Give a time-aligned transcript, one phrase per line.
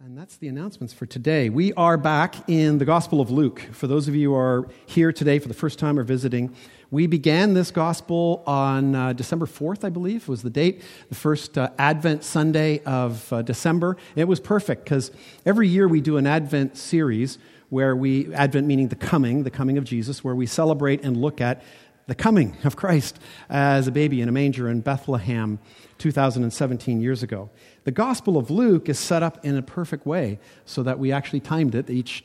[0.00, 1.50] And that's the announcements for today.
[1.50, 3.60] We are back in the Gospel of Luke.
[3.72, 6.54] For those of you who are here today for the first time or visiting,
[6.92, 11.58] we began this Gospel on uh, December 4th, I believe, was the date, the first
[11.58, 13.96] uh, Advent Sunday of uh, December.
[14.14, 15.10] it was perfect because
[15.44, 17.38] every year we do an Advent series
[17.68, 21.40] where we, Advent meaning the coming, the coming of Jesus, where we celebrate and look
[21.40, 21.60] at
[22.08, 23.20] the coming of Christ
[23.50, 25.58] as a baby in a manger in Bethlehem
[25.98, 27.50] 2017 years ago.
[27.84, 31.40] The Gospel of Luke is set up in a perfect way so that we actually
[31.40, 31.90] timed it.
[31.90, 32.24] Each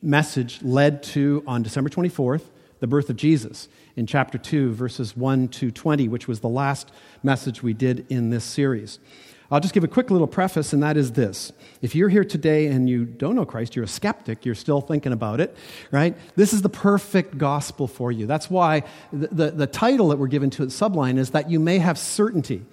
[0.00, 2.42] message led to, on December 24th,
[2.78, 6.92] the birth of Jesus in chapter 2, verses 1 to 20, which was the last
[7.24, 9.00] message we did in this series.
[9.54, 11.52] I'll just give a quick little preface, and that is this.
[11.80, 15.12] If you're here today and you don't know Christ, you're a skeptic, you're still thinking
[15.12, 15.56] about it,
[15.92, 16.16] right?
[16.34, 18.26] This is the perfect gospel for you.
[18.26, 21.60] That's why the, the, the title that we're given to it, subline, is that you
[21.60, 22.66] may have certainty.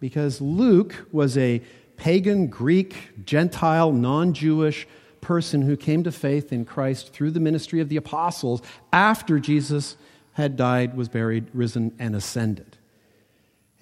[0.00, 1.62] Because Luke was a
[1.96, 4.88] pagan, Greek, Gentile, non Jewish
[5.20, 8.60] person who came to faith in Christ through the ministry of the apostles
[8.92, 9.96] after Jesus
[10.32, 12.76] had died, was buried, risen, and ascended.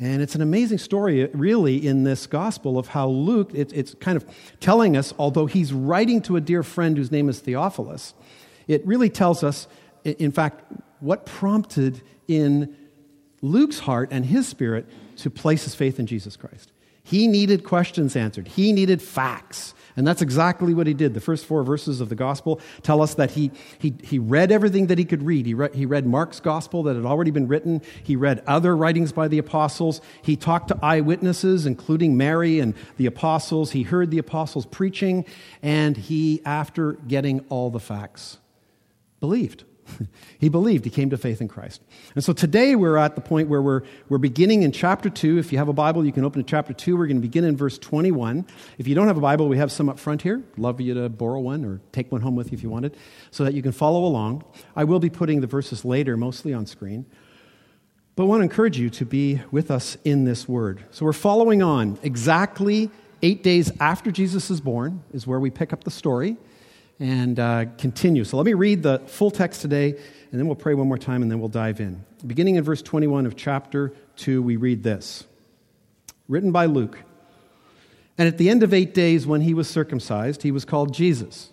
[0.02, 4.16] And it's an amazing story, really, in this gospel of how Luke, it, it's kind
[4.16, 4.26] of
[4.58, 8.12] telling us, although he's writing to a dear friend whose name is Theophilus,
[8.66, 9.68] it really tells us,
[10.02, 10.64] in fact,
[10.98, 12.76] what prompted in
[13.42, 14.86] Luke's heart and his spirit
[15.18, 16.71] to place his faith in Jesus Christ.
[17.02, 19.74] He needed questions answered, he needed facts.
[19.96, 21.12] And that's exactly what he did.
[21.12, 24.86] The first four verses of the gospel tell us that he, he, he read everything
[24.86, 25.44] that he could read.
[25.44, 25.74] He, read.
[25.74, 27.82] he read Mark's gospel that had already been written.
[28.02, 30.00] He read other writings by the apostles.
[30.22, 33.72] He talked to eyewitnesses, including Mary and the apostles.
[33.72, 35.26] He heard the apostles preaching.
[35.62, 38.38] And he, after getting all the facts,
[39.20, 39.64] believed.
[40.38, 40.84] he believed.
[40.84, 41.82] He came to faith in Christ.
[42.14, 45.38] And so today we're at the point where we're, we're beginning in chapter 2.
[45.38, 46.96] If you have a Bible, you can open to chapter 2.
[46.96, 48.46] We're going to begin in verse 21.
[48.78, 50.42] If you don't have a Bible, we have some up front here.
[50.56, 52.96] Love you to borrow one or take one home with you if you wanted,
[53.30, 54.44] so that you can follow along.
[54.76, 57.06] I will be putting the verses later, mostly on screen.
[58.14, 60.84] But I want to encourage you to be with us in this word.
[60.90, 61.98] So we're following on.
[62.02, 62.90] Exactly
[63.22, 66.36] eight days after Jesus is born is where we pick up the story
[67.00, 68.24] and uh, continue.
[68.24, 71.22] So let me read the full text today, and then we'll pray one more time,
[71.22, 72.04] and then we'll dive in.
[72.26, 75.24] Beginning in verse 21 of chapter 2, we read this
[76.28, 76.98] Written by Luke.
[78.18, 81.50] And at the end of eight days, when he was circumcised, he was called Jesus,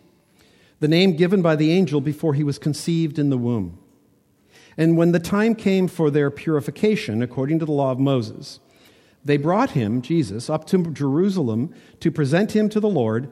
[0.80, 3.80] the name given by the angel before he was conceived in the womb.
[4.78, 8.60] And when the time came for their purification, according to the law of Moses,
[9.26, 13.32] they brought him, Jesus, up to Jerusalem to present him to the Lord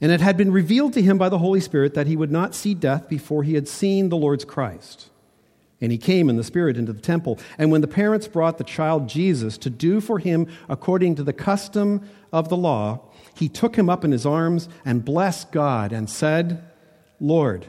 [0.00, 2.54] And it had been revealed to him by the Holy Spirit that he would not
[2.54, 5.08] see death before he had seen the Lord's Christ.
[5.80, 7.38] And he came in the Spirit into the temple.
[7.58, 11.32] And when the parents brought the child Jesus to do for him according to the
[11.32, 13.00] custom of the law,
[13.34, 16.62] he took him up in his arms and blessed God and said,
[17.20, 17.66] Lord,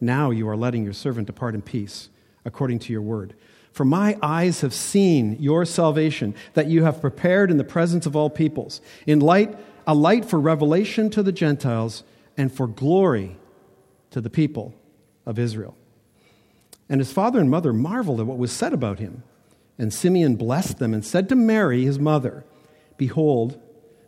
[0.00, 2.08] now you are letting your servant depart in peace
[2.44, 3.34] according to your word.
[3.72, 8.16] For my eyes have seen your salvation that you have prepared in the presence of
[8.16, 12.02] all peoples, in light a light for revelation to the Gentiles
[12.36, 13.36] and for glory
[14.10, 14.74] to the people
[15.24, 15.76] of Israel.
[16.88, 19.22] And his father and mother marveled at what was said about him.
[19.78, 22.44] And Simeon blessed them and said to Mary, his mother,
[22.96, 23.60] Behold,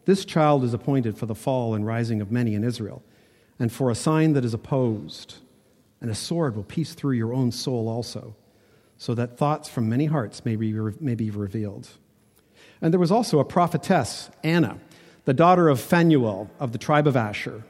[0.05, 3.03] this child is appointed for the fall and rising of many in Israel,
[3.59, 5.35] and for a sign that is opposed.
[6.01, 8.35] And a sword will pierce through your own soul also,
[8.97, 11.89] so that thoughts from many hearts may be, may be revealed.
[12.81, 14.79] And there was also a prophetess, Anna
[15.29, 17.63] the daughter of Phanuel of the tribe of Asher.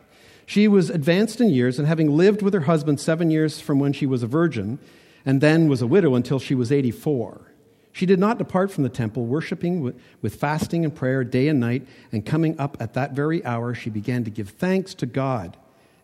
[0.47, 3.93] She was advanced in years, and having lived with her husband seven years from when
[3.93, 4.79] she was a virgin,
[5.27, 7.51] and then was a widow until she was 84.
[7.91, 9.93] She did not depart from the temple, worshiping
[10.23, 13.91] with fasting and prayer day and night, and coming up at that very hour, she
[13.91, 15.57] began to give thanks to God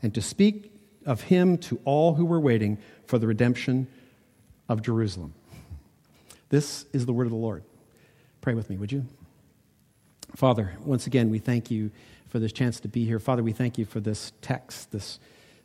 [0.02, 0.72] and to speak
[1.06, 3.86] of him to all who were waiting for the redemption
[4.68, 5.34] of Jerusalem.
[6.48, 7.62] This is the word of the Lord.
[8.40, 9.06] Pray with me, would you?
[10.36, 11.92] Father, once again, we thank you
[12.28, 13.20] for this chance to be here.
[13.20, 15.20] Father, we thank you for this text, this,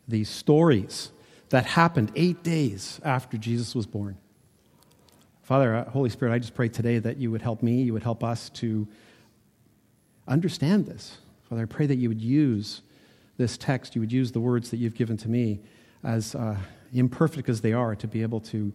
[0.08, 1.12] these stories
[1.50, 4.16] that happened eight days after Jesus was born.
[5.42, 8.04] Father, uh, Holy Spirit, I just pray today that you would help me, you would
[8.04, 8.88] help us to
[10.28, 11.18] understand this.
[11.50, 12.84] Father, I pray that you would use
[13.38, 15.62] this text, you would use the words that you've given to me
[16.04, 16.58] as, uh,
[16.94, 18.72] imperfect as they are, to be able to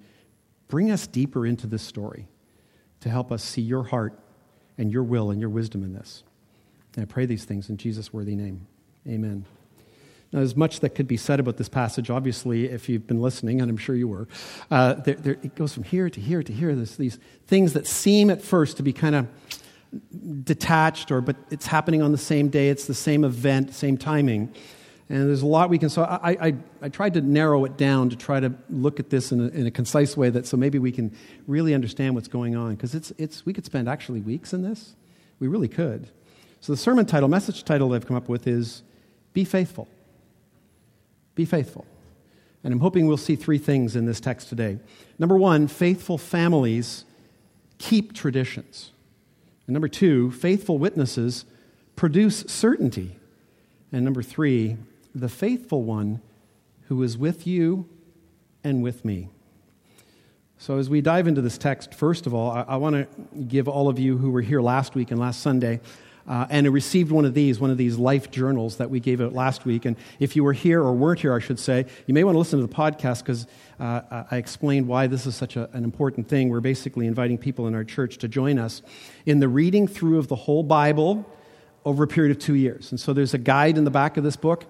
[0.67, 2.27] bring us deeper into this story,
[2.99, 4.19] to help us see your heart
[4.79, 6.23] and your will and your wisdom in this.
[6.97, 8.67] And I pray these things in Jesus' worthy name.
[9.07, 9.45] Amen.
[10.33, 12.11] Now, there's much that could be said about this passage.
[12.11, 14.27] Obviously, if you've been listening, and I'm sure you were,
[14.71, 16.75] uh, there, there, it goes from here to here to here.
[16.75, 19.29] There's these things that seem at first to be kind of
[20.43, 22.69] detached, or but it's happening on the same day.
[22.69, 24.53] It's the same event, same timing.
[25.09, 25.91] And there's a lot we can.
[25.91, 29.33] So I, I, I tried to narrow it down to try to look at this
[29.33, 31.15] in a, in a concise way that so maybe we can
[31.47, 34.95] really understand what's going on because it's, it's we could spend actually weeks in this.
[35.41, 36.09] We really could.
[36.61, 38.83] So the sermon title, message title I've come up with is
[39.35, 39.89] "Be Faithful."
[41.35, 41.85] Be faithful.
[42.63, 44.79] And I'm hoping we'll see three things in this text today.
[45.19, 47.05] Number one, faithful families
[47.79, 48.93] keep traditions.
[49.67, 51.45] And number two, faithful witnesses
[51.97, 53.19] produce certainty.
[53.93, 54.77] And number three,
[55.15, 56.21] the faithful one
[56.89, 57.89] who is with you
[58.63, 59.29] and with me.
[60.59, 63.69] So, as we dive into this text, first of all, I, I want to give
[63.69, 65.81] all of you who were here last week and last Sunday
[66.27, 69.33] uh, and received one of these, one of these life journals that we gave out
[69.33, 69.85] last week.
[69.85, 72.39] And if you were here or weren't here, I should say, you may want to
[72.39, 73.47] listen to the podcast because
[73.79, 76.49] uh, I explained why this is such a, an important thing.
[76.49, 78.83] We're basically inviting people in our church to join us
[79.27, 81.31] in the reading through of the whole Bible
[81.85, 82.91] over a period of two years.
[82.91, 84.65] And so there's a guide in the back of this book,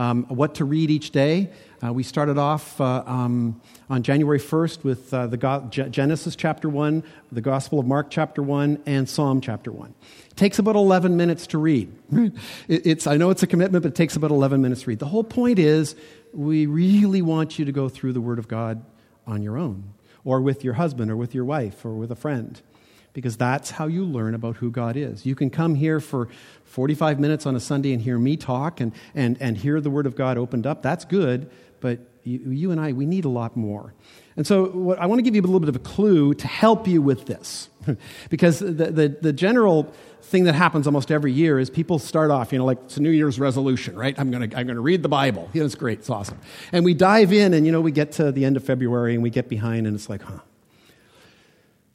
[0.00, 1.50] um, what to read each day.
[1.84, 3.60] Uh, we started off uh, um,
[3.90, 8.42] on January 1st with uh, the Go- Genesis chapter 1, the Gospel of Mark chapter
[8.42, 9.94] 1, and Psalm chapter 1.
[10.30, 11.92] It takes about 11 minutes to read.
[12.12, 12.32] it,
[12.68, 15.00] it's, I know it's a commitment, but it takes about 11 minutes to read.
[15.00, 15.94] The whole point is
[16.32, 18.82] we really want you to go through the Word of God
[19.26, 19.92] on your own,
[20.24, 22.62] or with your husband, or with your wife, or with a friend
[23.12, 25.26] because that's how you learn about who God is.
[25.26, 26.28] You can come here for
[26.64, 30.06] 45 minutes on a Sunday and hear me talk and, and, and hear the Word
[30.06, 30.82] of God opened up.
[30.82, 33.94] That's good, but you, you, and I, we need a lot more.
[34.36, 36.46] And so what, I want to give you a little bit of a clue to
[36.46, 37.68] help you with this.
[38.30, 39.92] because the, the, the, general
[40.22, 43.02] thing that happens almost every year is people start off, you know, like it's a
[43.02, 44.14] New Year's resolution, right?
[44.18, 45.50] I'm going to I'm gonna read the Bible.
[45.54, 46.38] Know, it's great, it's awesome.
[46.72, 49.22] And we dive in, and, you know, we get to the end of February and
[49.22, 50.40] we get behind, and it's like, huh.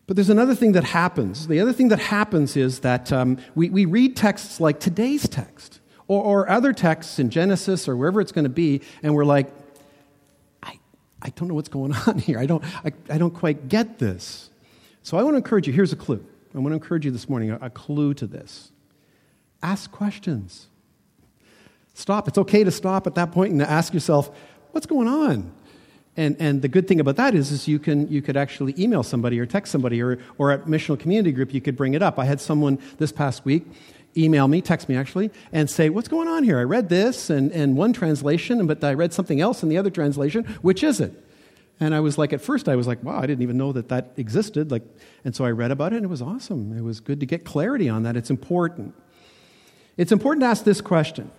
[0.07, 1.47] But there's another thing that happens.
[1.47, 5.79] The other thing that happens is that um, we, we read texts like today's text
[6.07, 9.51] or, or other texts in Genesis or wherever it's going to be, and we're like,
[10.61, 10.79] I
[11.21, 12.37] I don't know what's going on here.
[12.37, 14.49] I don't, I, I don't quite get this.
[15.01, 15.73] So I want to encourage you.
[15.73, 16.23] Here's a clue.
[16.53, 18.71] I want to encourage you this morning a, a clue to this.
[19.61, 20.67] Ask questions.
[21.95, 22.27] Stop.
[22.27, 24.29] It's okay to stop at that point and ask yourself,
[24.71, 25.51] what's going on?
[26.17, 29.03] And, and the good thing about that is, is you, can, you could actually email
[29.03, 32.17] somebody or text somebody, or, or at Missional Community Group, you could bring it up.
[32.17, 33.65] I had someone this past week
[34.17, 36.57] email me, text me actually, and say, What's going on here?
[36.57, 39.89] I read this and, and one translation, but I read something else in the other
[39.89, 40.45] translation.
[40.61, 41.21] Which is it?
[41.79, 43.89] And I was like, at first, I was like, wow, I didn't even know that
[43.89, 44.71] that existed.
[44.71, 44.83] Like,
[45.25, 46.77] and so I read about it, and it was awesome.
[46.77, 48.15] It was good to get clarity on that.
[48.15, 48.95] It's important.
[49.97, 51.31] It's important to ask this question,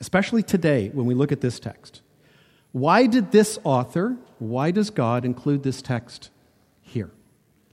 [0.00, 2.00] especially today when we look at this text.
[2.72, 6.30] Why did this author, why does God include this text
[6.82, 7.10] here?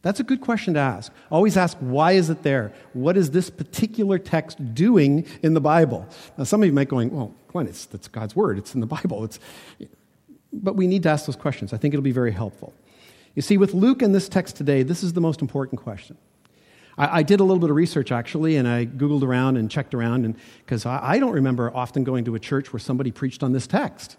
[0.01, 1.11] That's a good question to ask.
[1.29, 2.71] Always ask, why is it there?
[2.93, 6.07] What is this particular text doing in the Bible?
[6.37, 8.57] Now, some of you might be going, well, Glenn, it's, that's God's word.
[8.57, 9.23] It's in the Bible.
[9.25, 9.39] It's,
[10.53, 11.73] but we need to ask those questions.
[11.73, 12.73] I think it'll be very helpful.
[13.35, 16.17] You see, with Luke and this text today, this is the most important question.
[16.97, 19.93] I, I did a little bit of research, actually, and I Googled around and checked
[19.93, 23.43] around, and because I, I don't remember often going to a church where somebody preached
[23.43, 24.17] on this text.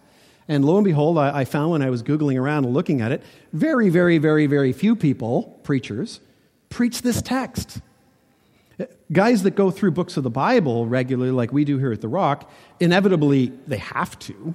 [0.48, 3.12] And lo and behold, I, I found when I was Googling around and looking at
[3.12, 6.20] it, very, very, very, very few people, preachers,
[6.70, 7.80] preach this text.
[9.12, 12.08] Guys that go through books of the Bible regularly, like we do here at The
[12.08, 12.50] Rock,
[12.80, 14.54] inevitably they have to.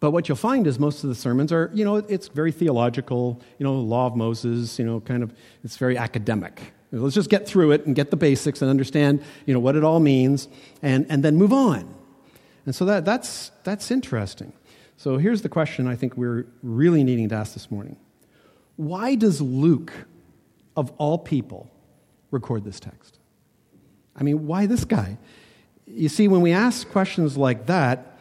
[0.00, 3.40] But what you'll find is most of the sermons are, you know, it's very theological,
[3.58, 6.72] you know, law of Moses, you know, kind of, it's very academic.
[6.90, 9.84] Let's just get through it and get the basics and understand, you know, what it
[9.84, 10.48] all means
[10.82, 11.94] and, and then move on.
[12.66, 14.52] And so that, that's, that's interesting.
[15.00, 17.96] So here's the question I think we're really needing to ask this morning
[18.76, 19.94] Why does Luke,
[20.76, 21.70] of all people,
[22.30, 23.18] record this text?
[24.14, 25.16] I mean, why this guy?
[25.86, 28.18] You see, when we ask questions like that,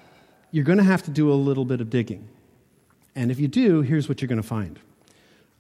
[0.51, 2.29] you're going to have to do a little bit of digging.
[3.13, 4.79] And if you do, here's what you're going to find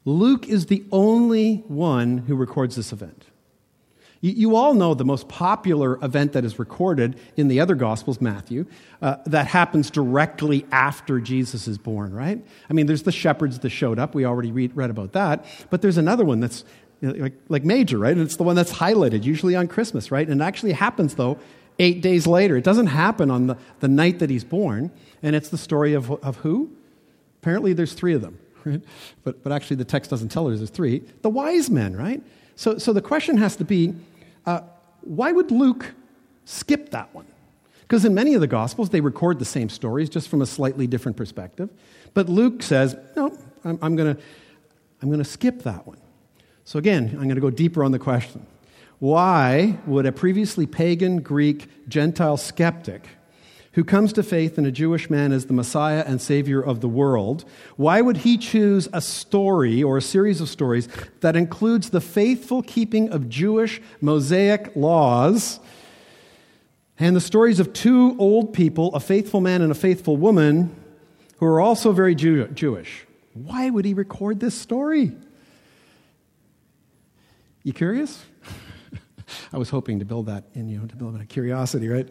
[0.05, 3.25] Luke is the only one who records this event.
[4.21, 8.65] You, all know the most popular event that is recorded in the other Gospels, Matthew,
[9.01, 12.43] uh, that happens directly after Jesus is born, right?
[12.69, 14.13] I mean, there's the shepherds that showed up.
[14.13, 15.45] We already read, read about that.
[15.69, 16.65] But there's another one that's
[16.99, 18.11] you know, like, like major, right?
[18.11, 20.27] And it's the one that's highlighted, usually on Christmas, right?
[20.27, 21.39] And it actually happens, though,
[21.79, 22.57] eight days later.
[22.57, 24.91] It doesn't happen on the, the night that he's born.
[25.23, 26.69] And it's the story of, of who?
[27.41, 28.81] Apparently, there's three of them, right?
[29.23, 31.03] But, but actually, the text doesn't tell us there's three.
[31.21, 32.21] The wise men, right?
[32.57, 33.95] So, so the question has to be
[34.49, 34.63] uh,
[35.01, 35.93] why would Luke
[36.45, 37.27] skip that one?
[37.81, 40.87] Because in many of the Gospels, they record the same stories just from a slightly
[40.87, 41.69] different perspective.
[42.15, 44.21] But Luke says, no, I'm, I'm going to
[45.01, 45.97] I'm going to skip that one.
[46.65, 48.45] So again, I'm going to go deeper on the question.
[48.97, 53.07] Why would a previously pagan, Greek, Gentile skeptic
[53.79, 56.89] who comes to faith in a Jewish man as the Messiah and Savior of the
[56.89, 57.45] world,
[57.77, 60.89] why would he choose a story or a series of stories
[61.21, 65.61] that includes the faithful keeping of Jewish Mosaic laws
[66.97, 70.75] and the stories of two old people, a faithful man and a faithful woman,
[71.37, 73.07] who are also very Jew- Jewish?
[73.31, 75.13] Why would he record this story?
[77.63, 78.21] You curious?
[79.53, 82.09] I was hoping to build that in you, to build a curiosity, right?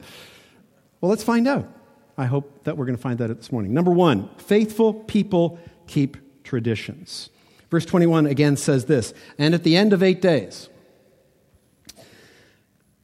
[1.00, 1.68] Well, let's find out.
[2.16, 3.72] I hope that we're going to find that this morning.
[3.72, 7.30] Number one, faithful people keep traditions.
[7.70, 10.68] Verse 21 again says this And at the end of eight days,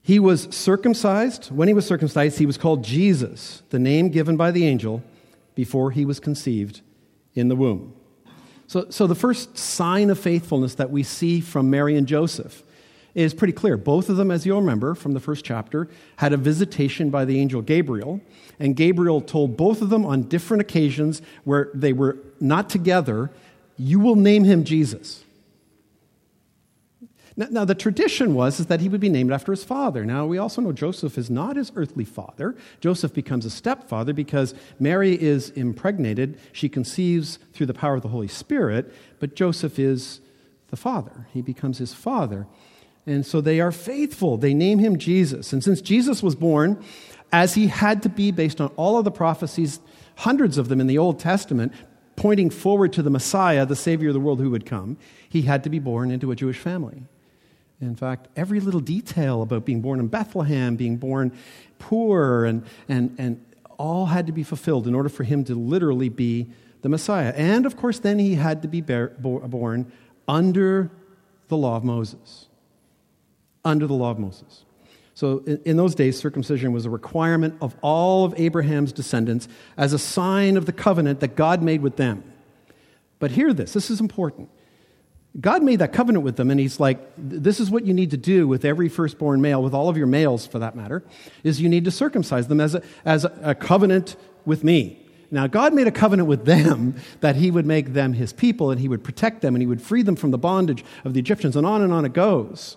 [0.03, 1.47] he was circumcised.
[1.47, 5.03] When he was circumcised, he was called Jesus, the name given by the angel
[5.55, 6.81] before he was conceived
[7.35, 7.95] in the womb.
[8.67, 12.63] So, so the first sign of faithfulness that we see from Mary and Joseph
[13.15, 13.77] is pretty clear.
[13.77, 17.39] Both of them, as you'll remember from the first chapter, had a visitation by the
[17.39, 18.21] angel Gabriel.
[18.59, 23.31] And Gabriel told both of them on different occasions where they were not together,
[23.77, 25.25] You will name him Jesus.
[27.37, 30.05] Now, now, the tradition was is that he would be named after his father.
[30.05, 32.55] Now, we also know Joseph is not his earthly father.
[32.81, 36.39] Joseph becomes a stepfather because Mary is impregnated.
[36.53, 40.21] She conceives through the power of the Holy Spirit, but Joseph is
[40.69, 41.27] the father.
[41.33, 42.47] He becomes his father.
[43.07, 44.37] And so they are faithful.
[44.37, 45.53] They name him Jesus.
[45.53, 46.83] And since Jesus was born,
[47.33, 49.81] as he had to be based on all of the prophecies,
[50.17, 51.73] hundreds of them in the Old Testament,
[52.17, 54.97] pointing forward to the Messiah, the Savior of the world who would come,
[55.29, 57.03] he had to be born into a Jewish family.
[57.81, 61.33] In fact, every little detail about being born in Bethlehem, being born
[61.79, 63.45] poor, and, and, and
[63.79, 66.47] all had to be fulfilled in order for him to literally be
[66.83, 67.35] the Messiah.
[67.37, 69.93] And of course, then he had to be born
[70.29, 70.91] under
[71.49, 72.47] the law of Moses
[73.65, 74.65] under the law of Moses.
[75.15, 79.93] So, in, in, those days, circumcision was a requirement of all of Abraham's descendants as
[79.93, 82.25] a sign of the covenant that God made with them.
[83.21, 84.51] But hear this this is important.
[85.41, 88.17] God made that covenant with them, and He's like, this is what you need to
[88.17, 91.03] do with every firstborn male, with all of your males for that matter,
[91.43, 95.01] is you need to circumcise them as a, as a covenant with me.
[95.33, 98.81] Now, God made a covenant with them that He would make them His people, and
[98.81, 101.57] He would protect them, and He would free them from the bondage of the Egyptians,
[101.57, 102.77] and on and on it goes.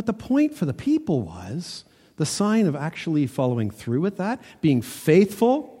[0.00, 1.84] But the point for the people was
[2.16, 5.78] the sign of actually following through with that, being faithful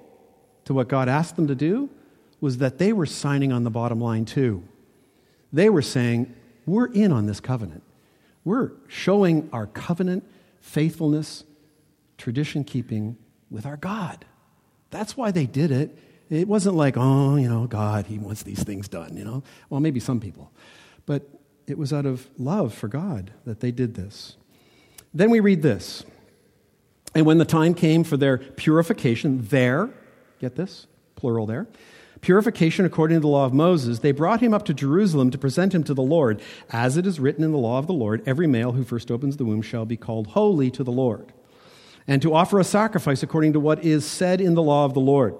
[0.66, 1.88] to what God asked them to do,
[2.38, 4.62] was that they were signing on the bottom line too.
[5.54, 6.34] They were saying,
[6.66, 7.82] We're in on this covenant.
[8.44, 10.28] We're showing our covenant
[10.60, 11.44] faithfulness,
[12.18, 13.16] tradition keeping
[13.50, 14.26] with our God.
[14.90, 15.98] That's why they did it.
[16.28, 19.42] It wasn't like, oh, you know, God, He wants these things done, you know.
[19.70, 20.52] Well, maybe some people.
[21.06, 21.26] But
[21.70, 24.36] it was out of love for God that they did this.
[25.14, 26.04] Then we read this.
[27.14, 29.90] And when the time came for their purification, there,
[30.40, 30.86] get this,
[31.16, 31.66] plural there,
[32.20, 35.74] purification according to the law of Moses, they brought him up to Jerusalem to present
[35.74, 36.40] him to the Lord.
[36.70, 39.36] As it is written in the law of the Lord, every male who first opens
[39.36, 41.32] the womb shall be called holy to the Lord.
[42.06, 45.00] And to offer a sacrifice according to what is said in the law of the
[45.00, 45.36] Lord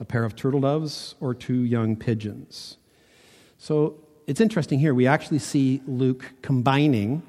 [0.00, 2.76] a pair of turtle doves or two young pigeons.
[3.56, 4.94] So it's interesting here.
[4.94, 7.22] We actually see Luke combining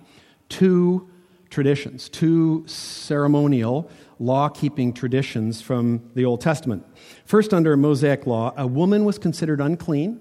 [0.49, 1.09] two
[1.49, 6.85] traditions, two ceremonial law keeping traditions from the Old Testament.
[7.25, 10.19] First, under Mosaic law, a woman was considered unclean,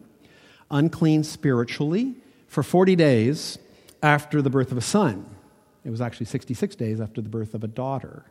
[0.71, 2.15] unclean spiritually,
[2.49, 3.59] for 40 days
[4.03, 5.25] after the birth of a son.
[5.85, 8.27] It was actually 66 days after the birth of a daughter.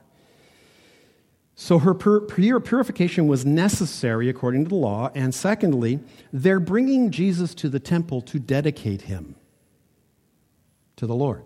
[1.61, 5.11] So her pur- purification was necessary according to the law.
[5.13, 5.99] And secondly,
[6.33, 9.35] they're bringing Jesus to the temple to dedicate him
[10.95, 11.43] to the Lord.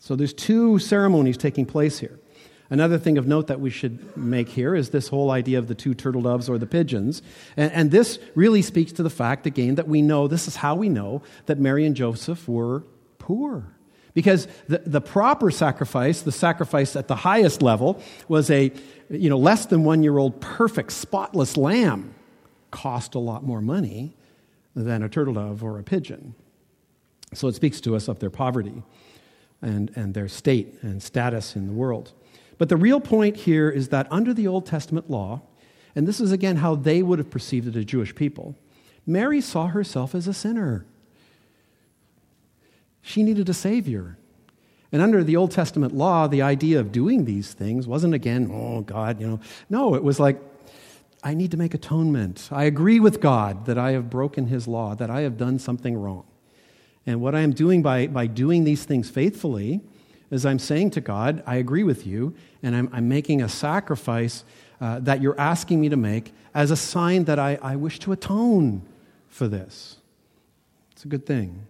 [0.00, 2.20] So there's two ceremonies taking place here.
[2.68, 5.74] Another thing of note that we should make here is this whole idea of the
[5.74, 7.22] two turtle doves or the pigeons.
[7.56, 10.74] And, and, this really speaks to the fact, again, that we know this is how
[10.74, 12.84] we know that Mary and Joseph were
[13.18, 13.64] poor.
[14.14, 18.72] Because the, the proper sacrifice, the sacrifice at the highest level, was a
[19.08, 22.14] you know, less than one year old perfect, spotless lamb,
[22.70, 24.16] cost a lot more money
[24.74, 26.34] than a turtle dove or a pigeon.
[27.34, 28.82] So it speaks to us of their poverty
[29.62, 32.12] and, and their state and status in the world.
[32.58, 35.42] But the real point here is that under the Old Testament law,
[35.94, 38.56] And this is again how they would have perceived it as Jewish people.
[39.06, 40.86] Mary saw herself as a sinner.
[43.02, 44.16] She needed a Savior.
[44.92, 48.80] And under the Old Testament law, the idea of doing these things wasn't again, oh,
[48.80, 49.40] God, you know.
[49.68, 50.40] No, it was like,
[51.22, 52.48] I need to make atonement.
[52.50, 55.96] I agree with God that I have broken his law, that I have done something
[55.96, 56.24] wrong.
[57.06, 59.80] And what I am doing by, by doing these things faithfully
[60.30, 64.44] is I'm saying to God, I agree with you, and I'm, I'm making a sacrifice
[64.80, 68.12] uh, that you're asking me to make as a sign that I, I wish to
[68.12, 68.82] atone
[69.28, 69.98] for this.
[70.92, 71.66] It's a good thing.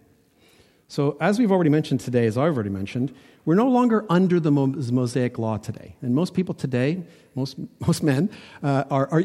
[0.91, 4.51] So, as we've already mentioned today, as I've already mentioned, we're no longer under the
[4.51, 5.95] Mosaic law today.
[6.03, 7.05] And most people today,
[7.37, 8.29] most, most men,
[8.61, 9.23] uh, are, are,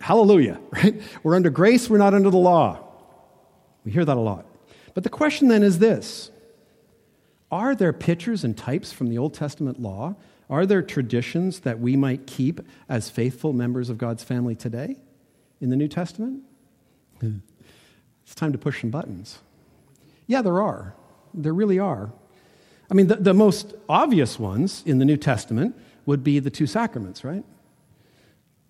[0.00, 1.00] hallelujah, right?
[1.22, 2.80] We're under grace, we're not under the law.
[3.84, 4.46] We hear that a lot.
[4.94, 6.32] But the question then is this
[7.52, 10.16] Are there pictures and types from the Old Testament law?
[10.50, 14.96] Are there traditions that we might keep as faithful members of God's family today
[15.60, 16.42] in the New Testament?
[17.22, 19.38] It's time to push some buttons.
[20.26, 20.94] Yeah, there are.
[21.34, 22.12] There really are.
[22.90, 26.66] I mean, the, the most obvious ones in the New Testament would be the two
[26.66, 27.44] sacraments, right?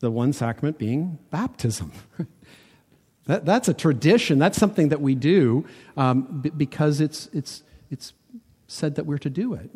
[0.00, 1.92] The one sacrament being baptism.
[3.26, 4.38] that, that's a tradition.
[4.38, 8.12] That's something that we do um, b- because it's, it's, it's
[8.66, 9.70] said that we're to do it.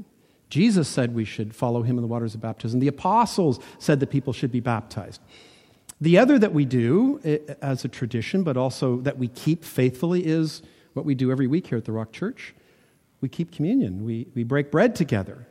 [0.49, 2.81] Jesus said we should follow him in the waters of baptism.
[2.81, 5.21] The apostles said that people should be baptized.
[6.01, 10.27] The other that we do eh, as a tradition, but also that we keep faithfully,
[10.27, 10.63] is
[10.95, 12.55] what we do every week here at the Rock Church.
[13.21, 15.47] We keep communion, we, we break bread together.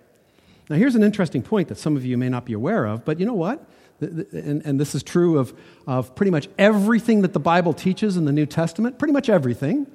[0.69, 3.19] Now, here's an interesting point that some of you may not be aware of, but
[3.19, 3.67] you know what?
[4.01, 5.53] And, and this is true of,
[5.87, 9.87] of pretty much everything that the Bible teaches in the New Testament, pretty much everything,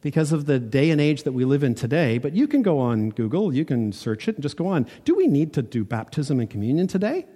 [0.00, 2.16] because of the day and age that we live in today.
[2.16, 4.86] But you can go on Google, you can search it, and just go on.
[5.04, 7.26] Do we need to do baptism and communion today?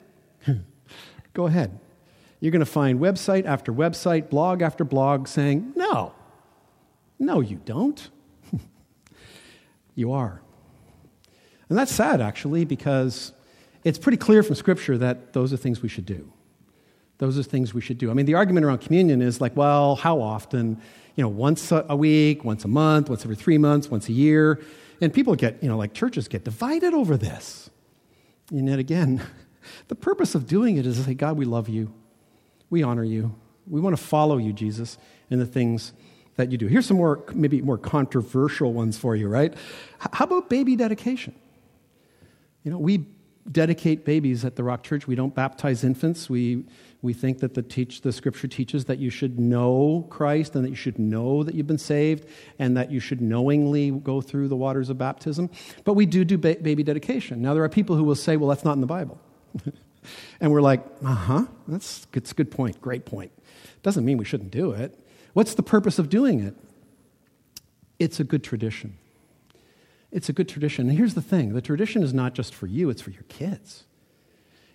[1.35, 1.79] go ahead.
[2.41, 6.13] You're going to find website after website, blog after blog saying, no,
[7.19, 8.09] no, you don't.
[9.95, 10.41] you are.
[11.69, 13.33] And that's sad, actually, because
[13.85, 16.31] it's pretty clear from Scripture that those are things we should do.
[17.19, 18.11] Those are things we should do.
[18.11, 20.81] I mean, the argument around communion is like, well, how often?
[21.15, 24.61] You know, once a week, once a month, once every three months, once a year.
[25.01, 27.71] And people get, you know, like churches get divided over this.
[28.51, 29.23] And yet again,
[29.89, 31.95] the purpose of doing it is to say, God, we love you.
[32.69, 33.35] We honor you.
[33.67, 34.99] We want to follow you, Jesus,
[35.31, 35.93] in the things
[36.37, 36.67] that you do.
[36.67, 39.55] Here's some more, maybe more controversial ones for you, right?
[39.99, 41.35] How about baby dedication?
[42.65, 43.07] You know, we
[43.51, 45.07] dedicate babies at the Rock Church.
[45.07, 46.31] We don't baptize infants.
[46.31, 46.65] We,
[47.03, 50.71] we think that the, teach, the scripture teaches that you should know Christ and that
[50.71, 52.27] you should know that you've been saved
[52.59, 55.51] and that you should knowingly go through the waters of baptism.
[55.85, 57.43] But we do do ba- baby dedication.
[57.43, 59.21] Now, there are people who will say, well, that's not in the Bible.
[60.41, 63.31] and we're like, uh huh, that's, that's a good point, great point.
[63.83, 64.99] Doesn't mean we shouldn't do it.
[65.35, 66.57] What's the purpose of doing it?
[67.99, 68.97] It's a good tradition.
[70.11, 70.89] It's a good tradition.
[70.89, 73.85] And here's the thing the tradition is not just for you, it's for your kids.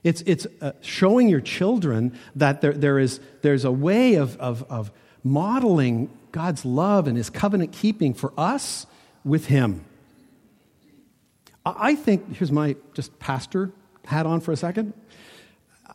[0.03, 4.63] It's, it's uh, showing your children that there, there is, there's a way of, of,
[4.69, 4.91] of
[5.23, 8.85] modeling God's love and his covenant keeping for us
[9.25, 9.83] with him.
[11.65, 13.71] I think, here's my just pastor
[14.05, 14.93] hat on for a second.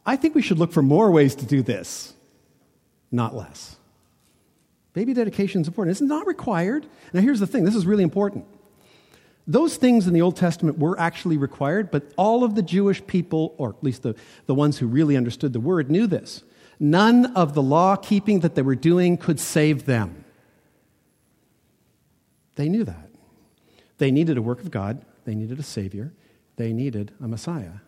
[0.05, 2.13] I think we should look for more ways to do this,
[3.11, 3.77] not less.
[4.95, 5.93] Baby dedication is important.
[5.93, 6.87] It's not required.
[7.13, 8.47] Now, here's the thing this is really important.
[9.47, 13.55] Those things in the Old Testament were actually required, but all of the Jewish people,
[13.59, 14.15] or at least the,
[14.47, 16.43] the ones who really understood the word, knew this.
[16.81, 20.25] None of the law keeping that they were doing could save them.
[22.55, 23.11] They knew that.
[23.99, 26.13] They needed a work of God, they needed a Savior,
[26.57, 27.81] they needed a Messiah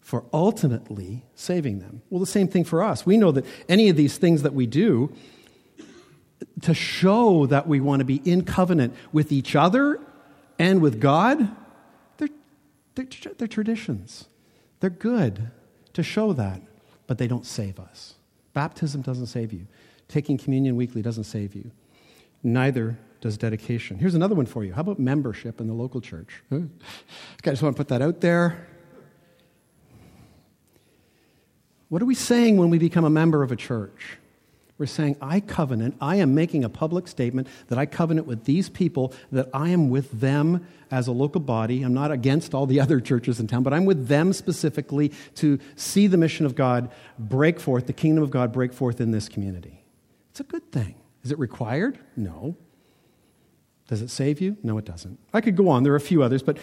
[0.00, 2.00] for ultimately saving them.
[2.10, 3.04] Well, the same thing for us.
[3.04, 5.12] We know that any of these things that we do,
[6.62, 10.00] to show that we want to be in covenant with each other
[10.58, 11.54] and with God,
[12.18, 12.28] they're,
[12.94, 14.26] they're, they're traditions.
[14.80, 15.50] They're good
[15.94, 16.60] to show that,
[17.06, 18.14] but they don't save us.
[18.52, 19.66] Baptism doesn't save you.
[20.08, 21.70] Taking communion weekly doesn't save you.
[22.42, 23.98] Neither does dedication.
[23.98, 24.72] Here's another one for you.
[24.72, 26.42] How about membership in the local church?
[26.52, 26.60] I
[27.44, 28.68] just want to put that out there.
[31.88, 34.18] What are we saying when we become a member of a church?
[34.78, 38.68] We're saying, I covenant, I am making a public statement that I covenant with these
[38.68, 41.82] people, that I am with them as a local body.
[41.82, 45.58] I'm not against all the other churches in town, but I'm with them specifically to
[45.76, 49.28] see the mission of God break forth, the kingdom of God break forth in this
[49.28, 49.82] community.
[50.30, 50.96] It's a good thing.
[51.24, 51.98] Is it required?
[52.14, 52.56] No.
[53.88, 54.58] Does it save you?
[54.62, 55.18] No, it doesn't.
[55.32, 55.84] I could go on.
[55.84, 56.58] There are a few others, but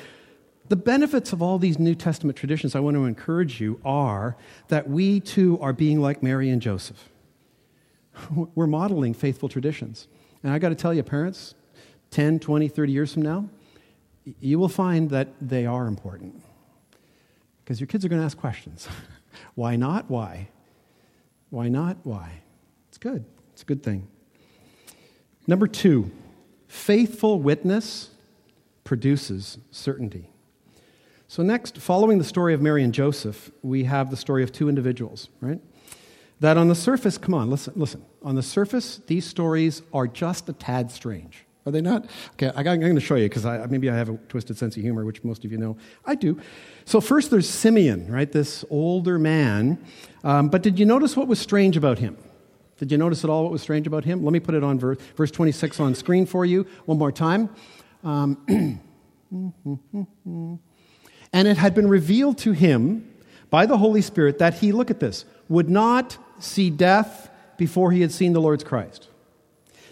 [0.70, 4.38] The benefits of all these New Testament traditions, I want to encourage you, are
[4.70, 7.10] that we too are being like Mary and Joseph.
[8.56, 10.08] We're modeling faithful traditions.
[10.44, 11.56] And I got to tell you, parents,
[12.12, 13.50] 10, 20, 30 years from now,
[14.40, 16.42] you will find that they are important.
[17.64, 18.88] Because your kids are going to ask questions.
[19.56, 20.10] Why not?
[20.10, 20.50] Why?
[21.50, 21.98] Why not?
[22.04, 22.42] Why?
[22.90, 23.26] It's good.
[23.54, 24.08] It's a good thing.
[25.48, 26.12] Number two,
[26.68, 28.10] faithful witness
[28.84, 30.30] produces certainty.
[31.28, 34.70] So, next, following the story of Mary and Joseph, we have the story of two
[34.70, 35.60] individuals, right?
[36.44, 38.04] That on the surface, come on, listen, listen.
[38.22, 41.46] On the surface, these stories are just a tad strange.
[41.66, 42.10] Are they not?
[42.34, 44.84] Okay, I am going to show you because maybe I have a twisted sense of
[44.84, 45.78] humor, which most of you know.
[46.04, 46.38] I do.
[46.84, 48.30] So, first there's Simeon, right?
[48.30, 49.82] This older man.
[50.26, 52.18] Um, but did you notice what was strange about him?
[52.78, 54.22] Did you notice at all what was strange about him?
[54.22, 57.50] Let me put it on verse, verse 26 on screen for you one more time.
[58.04, 58.82] Um,
[61.32, 63.10] and it had been revealed to him
[63.50, 68.02] by the Holy Spirit that he, look at this, would not see death before he
[68.02, 69.08] had seen the Lord's Christ.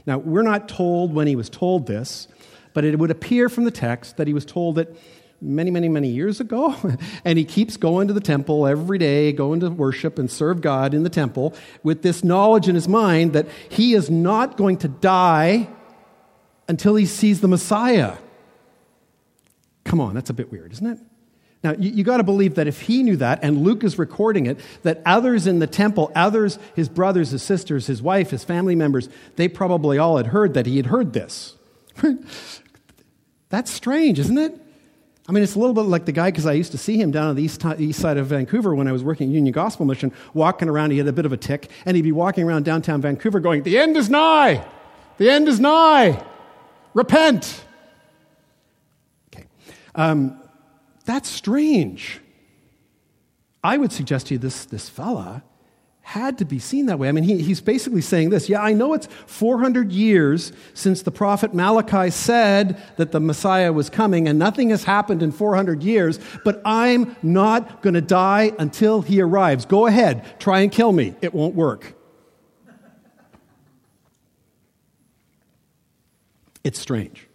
[0.06, 2.28] Now, we're not told when he was told this,
[2.74, 4.96] but it would appear from the text that he was told it
[5.42, 6.76] many, many, many years ago.
[7.26, 10.94] and he keeps going to the temple every day, going to worship and serve God
[10.94, 14.88] in the temple with this knowledge in his mind that he is not going to
[14.88, 15.68] die
[16.68, 18.18] until he sees the Messiah.
[19.84, 21.00] Come on, that's a bit weird, isn't it?
[21.64, 24.48] Now, you, you got to believe that if he knew that, and Luke is recording
[24.48, 28.76] it, that others in the temple, others, his brothers, his sisters, his wife, his family
[28.76, 31.56] members, they probably all had heard that he had heard this.
[33.50, 34.60] That's strange, isn't it?
[35.30, 37.12] I mean, it's a little bit like the guy, because I used to see him
[37.12, 39.86] down on the east, east side of Vancouver when I was working at Union Gospel
[39.86, 40.92] Mission, walking around.
[40.92, 43.62] He had a bit of a tick, and he'd be walking around downtown Vancouver going,
[43.64, 44.66] The end is nigh!
[45.18, 46.26] The end is nigh!
[46.96, 47.64] Repent!
[49.32, 49.46] Okay.
[49.94, 50.41] Um,
[51.12, 52.22] that's strange.
[53.62, 55.44] I would suggest to you this, this fella
[56.00, 57.10] had to be seen that way.
[57.10, 61.12] I mean, he, he's basically saying this Yeah, I know it's 400 years since the
[61.12, 66.18] prophet Malachi said that the Messiah was coming, and nothing has happened in 400 years,
[66.46, 69.66] but I'm not going to die until he arrives.
[69.66, 71.14] Go ahead, try and kill me.
[71.22, 71.94] It won't work.
[76.64, 77.28] It's strange.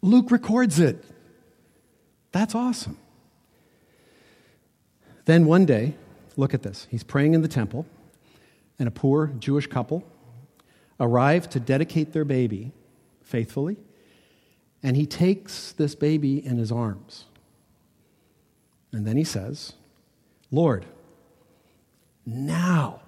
[0.00, 1.04] Luke records it.
[2.32, 2.98] That's awesome.
[5.24, 5.94] Then one day,
[6.36, 6.86] look at this.
[6.90, 7.86] He's praying in the temple,
[8.78, 10.04] and a poor Jewish couple
[10.98, 12.72] arrive to dedicate their baby
[13.22, 13.76] faithfully,
[14.82, 17.26] and he takes this baby in his arms.
[18.92, 19.74] And then he says,
[20.50, 20.84] Lord,
[22.26, 23.00] now,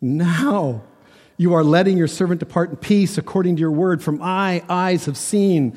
[0.00, 0.82] now
[1.36, 5.06] you are letting your servant depart in peace according to your word, from my eyes
[5.06, 5.76] have seen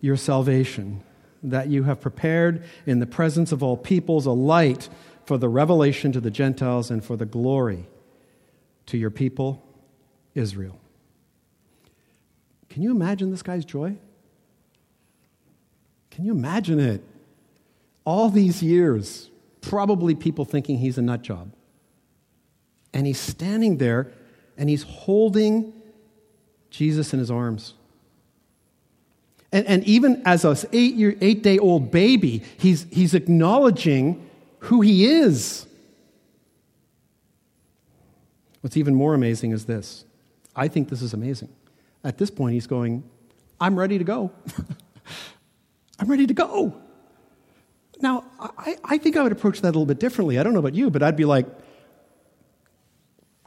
[0.00, 1.02] your salvation,
[1.42, 4.88] that you have prepared in the presence of all peoples a light
[5.24, 7.86] for the revelation to the Gentiles and for the glory
[8.86, 9.62] to your people,
[10.34, 10.80] Israel.
[12.68, 13.96] Can you imagine this guy's joy?
[16.10, 17.02] Can you imagine it?
[18.04, 19.30] All these years,
[19.60, 21.52] probably people thinking he's a nut job.
[22.94, 24.10] And he's standing there
[24.56, 25.72] and he's holding
[26.70, 27.74] Jesus in his arms.
[29.50, 34.28] And, and even as an eight, year, eight day old baby, he's, he's acknowledging
[34.60, 35.66] who he is.
[38.60, 40.04] What's even more amazing is this.
[40.54, 41.48] I think this is amazing.
[42.04, 43.04] At this point, he's going,
[43.60, 44.32] I'm ready to go.
[45.98, 46.76] I'm ready to go.
[48.00, 50.38] Now, I, I think I would approach that a little bit differently.
[50.38, 51.46] I don't know about you, but I'd be like,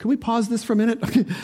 [0.01, 0.99] can we pause this for a minute?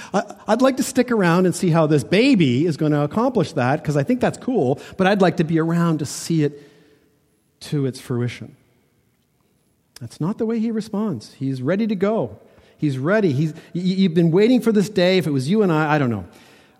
[0.47, 3.83] I'd like to stick around and see how this baby is going to accomplish that
[3.83, 6.59] because I think that's cool, but I'd like to be around to see it
[7.59, 8.55] to its fruition.
[10.01, 11.33] That's not the way he responds.
[11.33, 12.39] He's ready to go.
[12.79, 13.31] He's ready.
[13.31, 15.19] He's, you've been waiting for this day.
[15.19, 16.25] If it was you and I, I don't know.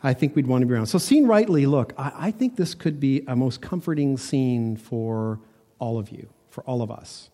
[0.01, 0.87] I think we'd want to be around.
[0.87, 5.39] So, seen rightly, look, I, I think this could be a most comforting scene for
[5.77, 7.29] all of you, for all of us.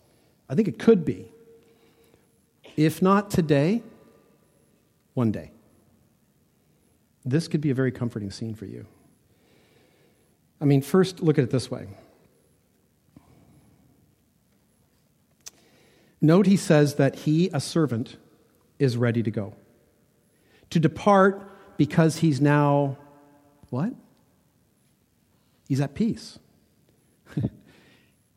[0.50, 1.30] I think it could be.
[2.76, 3.82] If not today,
[5.14, 5.50] one day.
[7.24, 8.86] This could be a very comforting scene for you.
[10.60, 11.86] I mean, first, look at it this way.
[16.20, 18.16] Note he says that he, a servant,
[18.78, 19.54] is ready to go.
[20.70, 22.96] To depart because he's now,
[23.70, 23.92] what?
[25.68, 26.38] He's at peace.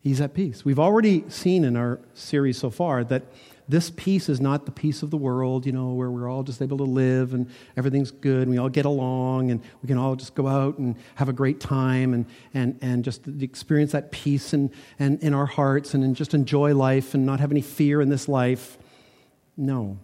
[0.01, 0.65] he's at peace.
[0.65, 3.23] We've already seen in our series so far that
[3.69, 6.61] this peace is not the peace of the world, you know, where we're all just
[6.61, 10.15] able to live and everything's good and we all get along and we can all
[10.15, 14.53] just go out and have a great time and, and, and just experience that peace
[14.53, 18.01] and, and in our hearts and, and just enjoy life and not have any fear
[18.01, 18.77] in this life.
[19.57, 19.99] No.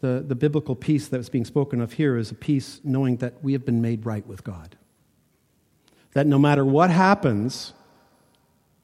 [0.00, 3.52] The, the biblical peace that's being spoken of here is a peace knowing that we
[3.52, 4.76] have been made right with God.
[6.14, 7.72] That no matter what happens,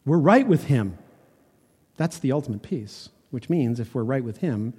[0.04, 0.98] we're right with Him.
[1.96, 4.74] That's the ultimate peace, which means if we're right with Him,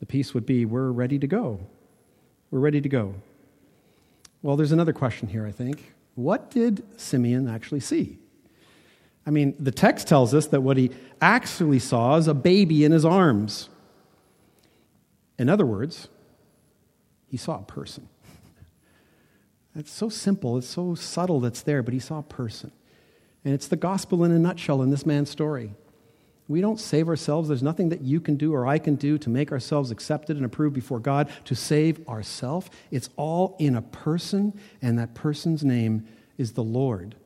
[0.00, 1.60] the peace would be we're ready to go.
[2.50, 3.14] We're ready to go.
[4.42, 5.94] Well, there's another question here, I think.
[6.14, 8.18] What did Simeon actually see?
[9.26, 12.92] I mean, the text tells us that what he actually saw is a baby in
[12.92, 13.68] his arms.
[15.38, 16.08] In other words,
[17.26, 18.08] he saw a person.
[19.76, 22.72] It's so simple, it's so subtle that's there, but he saw a person.
[23.44, 25.72] And it's the gospel in a nutshell in this man's story.
[26.48, 27.48] We don't save ourselves.
[27.48, 30.46] There's nothing that you can do or I can do to make ourselves accepted and
[30.46, 32.70] approved before God to save ourselves.
[32.90, 36.06] It's all in a person, and that person's name
[36.38, 37.16] is the Lord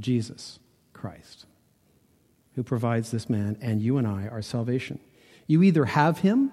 [0.00, 0.58] Jesus
[0.92, 1.46] Christ,
[2.56, 4.98] who provides this man and you and I our salvation.
[5.46, 6.50] You either have him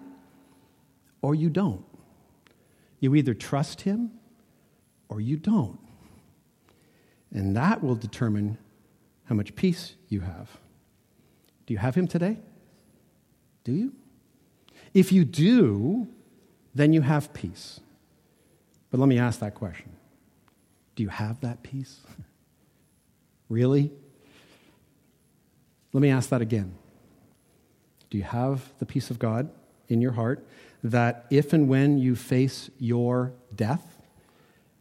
[1.24, 1.84] or you don't.
[3.00, 4.12] You either trust him
[5.08, 5.80] or you don't.
[7.32, 8.58] And that will determine
[9.26, 10.50] how much peace you have.
[11.70, 12.40] Do you have him today?
[13.64, 13.94] Do you?
[14.96, 16.08] If you do,
[16.74, 17.80] then you have peace.
[18.90, 19.92] But let me ask that question
[20.96, 22.00] Do you have that peace?
[23.50, 23.92] really?
[25.94, 26.74] Let me ask that again.
[28.10, 29.52] Do you have the peace of God
[29.90, 30.44] in your heart
[30.84, 33.99] that if and when you face your death,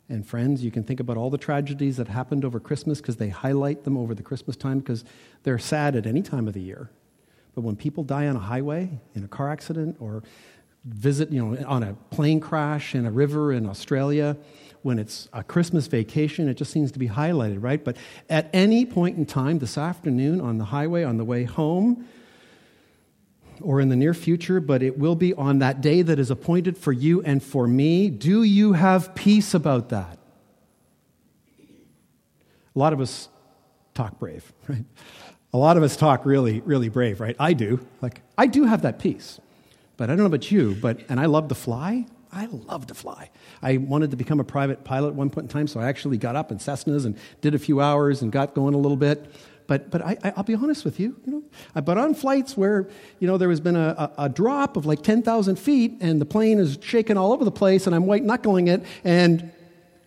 [0.09, 3.29] and friends, you can think about all the tragedies that happened over Christmas because they
[3.29, 5.05] highlight them over the Christmas time because
[5.43, 6.91] they're sad at any time of the year.
[7.55, 10.23] But when people die on a highway, in a car accident, or
[10.85, 14.37] visit, you know, on a plane crash in a river in Australia,
[14.83, 17.85] when it's a Christmas vacation, it just seems to be highlighted, right?
[17.85, 17.97] But
[18.31, 22.07] at any point in time this afternoon on the highway on the way home,
[23.61, 26.77] or in the near future, but it will be on that day that is appointed
[26.77, 28.11] for you and for me.
[28.11, 30.19] Do you have peace about that?
[31.61, 33.29] A lot of us
[33.95, 34.85] talk brave, right?
[35.53, 37.37] A lot of us talk really, really brave, right?
[37.41, 37.85] I do.
[38.01, 39.41] Like, I do have that peace.
[39.97, 42.07] But I don't know about you, but, and I love to fly.
[42.33, 43.31] I love to fly.
[43.63, 46.19] I wanted to become a private pilot at one point in time, so I actually
[46.19, 49.31] got up in Cessnas and did a few hours and got going a little bit.
[49.69, 52.89] But, but I, will be honest with you, you know, but on flights where,
[53.21, 56.25] you know, there has been a, a, a drop of like 10,000 feet and the
[56.25, 59.53] plane is shaking all over the place and I'm white knuckling it and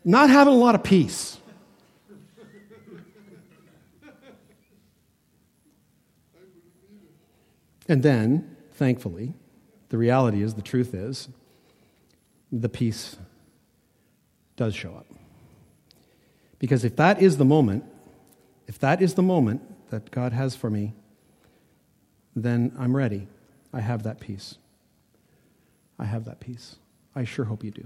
[0.04, 1.38] not having a lot of peace.
[7.88, 9.36] And then, thankfully,
[9.90, 11.30] the reality is, the truth is,
[12.52, 13.16] the peace
[14.56, 15.06] does show up.
[16.58, 17.84] Because if that is the moment
[18.72, 20.94] if that is the moment that God has for me,
[22.38, 23.28] then I'm ready.
[23.74, 24.56] I have that peace.
[26.00, 26.78] I have that peace.
[27.14, 27.86] I sure hope you do.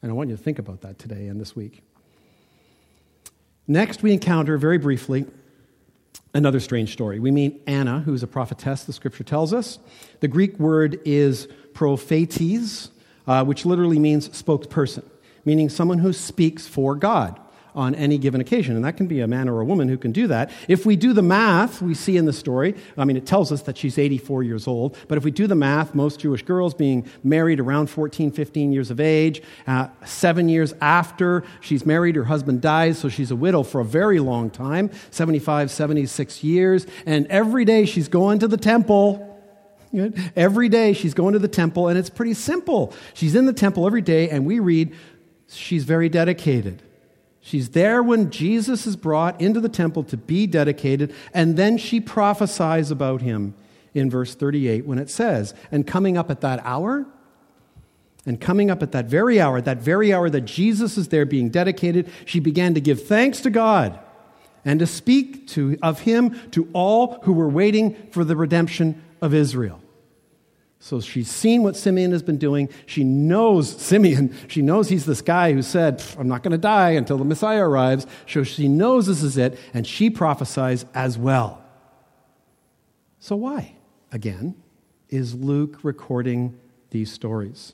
[0.00, 1.82] And I want you to think about that today and this week.
[3.68, 5.26] Next, we encounter, very briefly,
[6.32, 7.20] another strange story.
[7.20, 9.78] We meet Anna, who's a prophetess, the scripture tells us.
[10.20, 12.88] The Greek word is prophetes,
[13.26, 15.04] uh, which literally means spokesperson,
[15.44, 17.38] meaning someone who speaks for God
[17.76, 18.74] on any given occasion.
[18.74, 20.50] And that can be a man or a woman who can do that.
[20.66, 23.62] If we do the math, we see in the story, I mean, it tells us
[23.62, 27.06] that she's 84 years old, but if we do the math, most Jewish girls being
[27.22, 32.62] married around 14, 15 years of age, uh, seven years after she's married, her husband
[32.62, 36.86] dies, so she's a widow for a very long time 75, 76 years.
[37.04, 39.34] And every day she's going to the temple.
[40.34, 42.92] Every day she's going to the temple, and it's pretty simple.
[43.14, 44.94] She's in the temple every day, and we read
[45.48, 46.82] she's very dedicated.
[47.46, 52.00] She's there when Jesus is brought into the temple to be dedicated, and then she
[52.00, 53.54] prophesies about him
[53.94, 57.06] in verse 38 when it says, And coming up at that hour,
[58.26, 61.48] and coming up at that very hour, that very hour that Jesus is there being
[61.48, 63.96] dedicated, she began to give thanks to God
[64.64, 69.32] and to speak to, of him to all who were waiting for the redemption of
[69.32, 69.80] Israel.
[70.86, 72.68] So she's seen what Simeon has been doing.
[72.86, 74.32] She knows Simeon.
[74.46, 77.68] She knows he's this guy who said, I'm not going to die until the Messiah
[77.68, 78.06] arrives.
[78.28, 81.60] So she knows this is it, and she prophesies as well.
[83.18, 83.74] So, why,
[84.12, 84.54] again,
[85.08, 86.56] is Luke recording
[86.90, 87.72] these stories?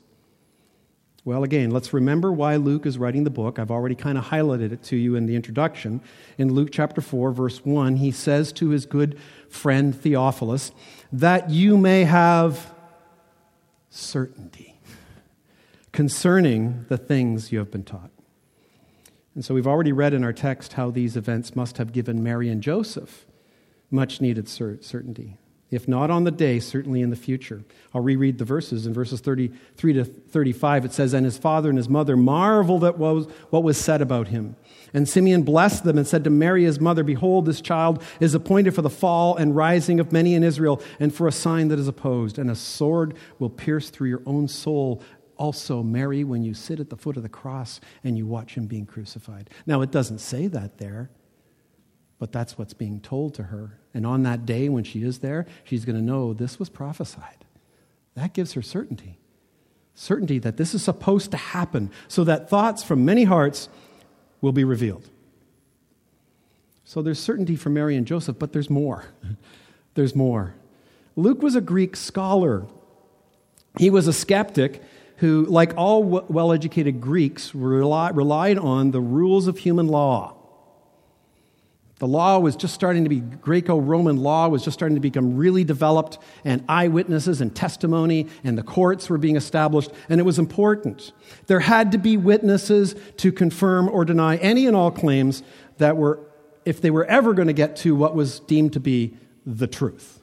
[1.23, 3.59] Well, again, let's remember why Luke is writing the book.
[3.59, 6.01] I've already kind of highlighted it to you in the introduction.
[6.39, 10.71] In Luke chapter 4, verse 1, he says to his good friend Theophilus,
[11.11, 12.72] that you may have
[13.93, 14.79] certainty
[15.91, 18.09] concerning the things you have been taught.
[19.35, 22.49] And so we've already read in our text how these events must have given Mary
[22.49, 23.25] and Joseph
[23.89, 25.37] much needed certainty.
[25.73, 27.63] If not on the day, certainly in the future.
[27.93, 28.85] I'll reread the verses.
[28.85, 32.97] In verses 33 to 35, it says, And his father and his mother marveled at
[32.97, 34.55] what was, what was said about him.
[34.93, 38.75] And Simeon blessed them and said to Mary, his mother, Behold, this child is appointed
[38.75, 41.87] for the fall and rising of many in Israel, and for a sign that is
[41.87, 42.37] opposed.
[42.37, 45.01] And a sword will pierce through your own soul
[45.35, 48.67] also, Mary, when you sit at the foot of the cross and you watch him
[48.67, 49.49] being crucified.
[49.65, 51.09] Now, it doesn't say that there,
[52.19, 53.79] but that's what's being told to her.
[53.93, 57.45] And on that day when she is there, she's going to know this was prophesied.
[58.15, 59.19] That gives her certainty.
[59.95, 63.69] Certainty that this is supposed to happen so that thoughts from many hearts
[64.41, 65.09] will be revealed.
[66.85, 69.05] So there's certainty for Mary and Joseph, but there's more.
[69.93, 70.55] there's more.
[71.15, 72.65] Luke was a Greek scholar.
[73.77, 74.81] He was a skeptic
[75.17, 80.35] who, like all well educated Greeks, relied on the rules of human law.
[82.03, 85.37] The law was just starting to be, Greco Roman law was just starting to become
[85.37, 90.37] really developed, and eyewitnesses and testimony and the courts were being established, and it was
[90.37, 91.13] important.
[91.47, 95.43] There had to be witnesses to confirm or deny any and all claims
[95.77, 96.19] that were,
[96.65, 100.19] if they were ever going to get to what was deemed to be the truth.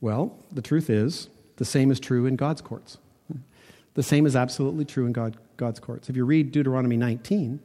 [0.00, 2.98] Well, the truth is, the same is true in God's courts.
[3.94, 6.08] The same is absolutely true in God, God's courts.
[6.08, 7.58] If you read Deuteronomy 19,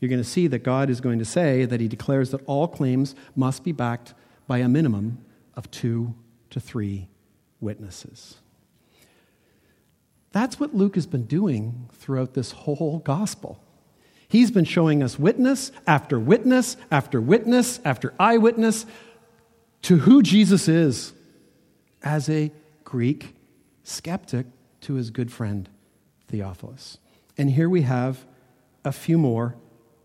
[0.00, 2.66] you're going to see that God is going to say that He declares that all
[2.66, 4.14] claims must be backed
[4.46, 6.14] by a minimum of two
[6.50, 7.08] to three
[7.60, 8.38] witnesses.
[10.32, 13.62] That's what Luke has been doing throughout this whole gospel.
[14.28, 18.86] He's been showing us witness after witness after witness after eyewitness
[19.82, 21.12] to who Jesus is
[22.02, 22.52] as a
[22.84, 23.34] Greek
[23.82, 24.46] skeptic
[24.82, 25.68] to his good friend
[26.28, 26.98] Theophilus.
[27.36, 28.24] And here we have
[28.84, 29.56] a few more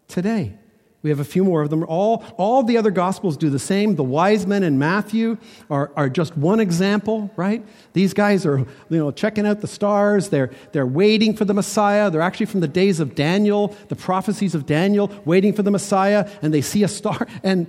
[0.07, 0.57] today.
[1.05, 1.85] We have a few more of them.
[1.87, 3.95] All, all the other gospels do the same.
[3.95, 5.37] The wise men in Matthew
[5.69, 7.63] are, are just one example, right?
[7.93, 10.29] These guys are you know, checking out the stars.
[10.29, 12.09] They're, they're waiting for the Messiah.
[12.09, 16.27] They're actually from the days of Daniel, the prophecies of Daniel, waiting for the Messiah,
[16.41, 17.27] and they see a star.
[17.43, 17.67] And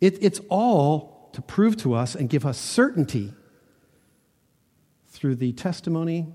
[0.00, 3.32] it, it's all to prove to us and give us certainty
[5.08, 6.28] through the testimony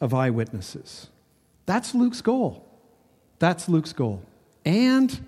[0.00, 1.08] of eyewitnesses.
[1.66, 2.69] That's Luke's goal.
[3.40, 4.22] That's Luke's goal.
[4.64, 5.26] And,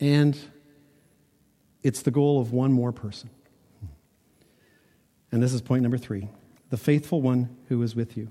[0.00, 0.36] and
[1.82, 3.30] it's the goal of one more person.
[5.32, 6.28] And this is point number three
[6.70, 8.30] the faithful one who is with you.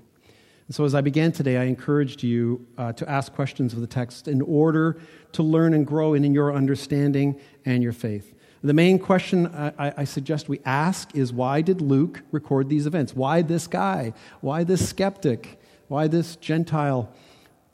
[0.68, 3.86] And so, as I began today, I encouraged you uh, to ask questions of the
[3.86, 5.00] text in order
[5.32, 8.34] to learn and grow in your understanding and your faith.
[8.62, 13.14] The main question I, I, suggest we ask is why did Luke record these events?
[13.14, 14.12] Why this guy?
[14.40, 15.60] Why this skeptic?
[15.86, 17.12] Why this Gentile?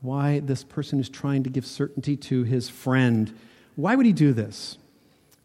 [0.05, 3.35] Why this person is trying to give certainty to his friend?
[3.75, 4.77] Why would he do this?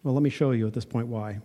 [0.04, 1.40] Well, let me show you at this point why.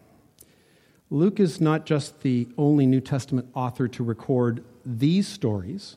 [1.10, 5.96] Luke is not just the only New Testament author to record these stories,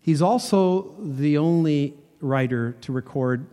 [0.00, 3.44] he's also the only writer to record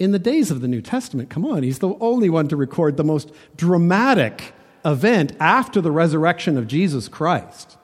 [0.00, 2.96] in the days of the New Testament, come on, he's the only one to record
[2.96, 4.52] the most dramatic
[4.84, 7.78] event after the resurrection of Jesus Christ.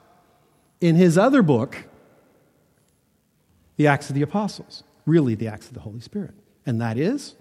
[0.81, 1.85] In his other book,
[3.77, 6.35] the Acts of the Apostles, really the Acts of the Holy Spirit,
[6.67, 7.35] and that is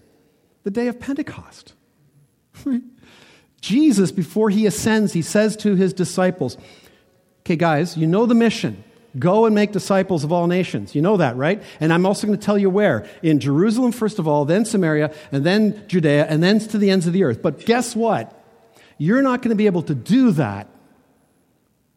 [0.64, 1.74] the day of Pentecost.
[3.60, 6.56] Jesus, before he ascends, he says to his disciples,
[7.40, 8.84] Okay, guys, you know the mission.
[9.18, 10.94] Go and make disciples of all nations.
[10.94, 11.62] You know that, right?
[11.80, 13.06] And I'm also going to tell you where.
[13.22, 17.06] In Jerusalem, first of all, then Samaria, and then Judea, and then to the ends
[17.06, 17.42] of the earth.
[17.42, 18.38] But guess what?
[18.98, 20.68] You're not going to be able to do that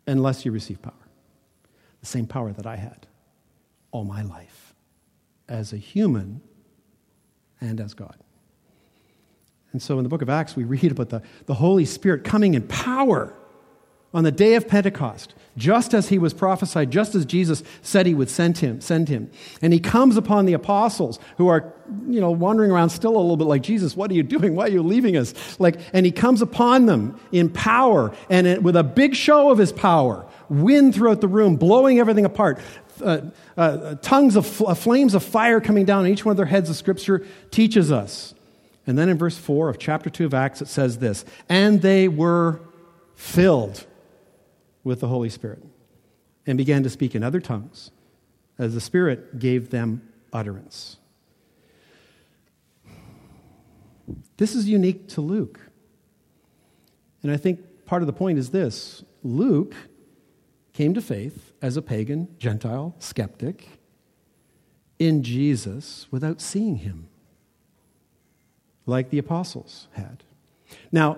[0.08, 0.94] unless you receive power.
[2.02, 3.08] The same power that I had
[3.96, 4.76] all my life
[5.48, 6.42] as a human
[7.62, 8.18] and as God.
[9.72, 12.56] And so in the book of Acts, we read about the, the Holy Spirit coming
[12.56, 13.34] in power
[14.14, 18.14] on the day of Pentecost, just as he was prophesied, just as Jesus said he
[18.14, 19.30] would send him, send him.
[19.62, 21.74] And he comes upon the apostles who are,
[22.08, 24.56] you know, wandering around still a little bit like, Jesus, what are you doing?
[24.56, 25.34] Why are you leaving us?
[25.60, 29.58] Like, and he comes upon them in power and it, with a big show of
[29.58, 32.60] his power, wind throughout the room, blowing everything apart.
[33.02, 33.22] Uh,
[33.58, 36.46] uh, tongues of fl- uh, flames of fire coming down on each one of their
[36.46, 38.34] heads, the scripture teaches us.
[38.88, 42.08] And then in verse 4 of chapter 2 of Acts, it says this And they
[42.08, 42.62] were
[43.16, 43.86] filled
[44.84, 45.64] with the Holy Spirit
[46.46, 47.92] and began to speak in other tongues
[48.58, 50.98] as the Spirit gave them utterance.
[54.38, 55.60] This is unique to Luke.
[57.24, 59.74] And I think part of the point is this Luke
[60.76, 63.66] came to faith as a pagan, Gentile, skeptic
[65.00, 67.08] in Jesus without seeing him,
[68.86, 70.24] like the apostles had.
[70.92, 71.18] Now,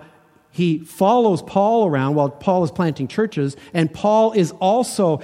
[0.52, 5.22] he follows Paul around while Paul is planting churches, and Paul is also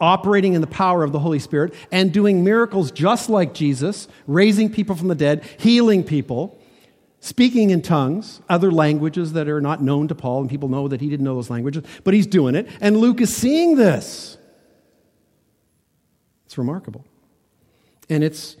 [0.00, 4.68] operating in the power of the Holy Spirit and doing miracles just like Jesus, raising
[4.68, 6.58] people from the dead, healing people,
[7.26, 11.00] speaking in tongues, other languages that are not known to Paul, and people know that
[11.00, 12.68] he didn't know those languages, but he's doing it.
[12.80, 14.38] And Luke is seeing this.
[16.44, 17.04] It's remarkable.
[18.08, 18.56] And it's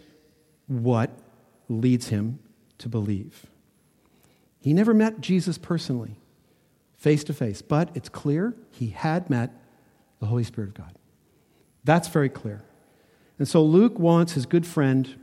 [0.66, 1.10] what
[1.68, 2.40] leads him
[2.78, 3.46] to believe.
[4.58, 6.16] He never met Jesus personally,
[6.96, 9.52] face to face, but it's clear he had met
[10.18, 10.92] the Holy Spirit of God.
[11.84, 12.64] That's very clear.
[13.38, 15.14] And so Luke wants his good friend